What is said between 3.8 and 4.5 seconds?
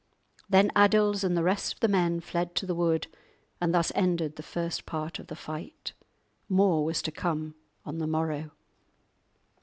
ended the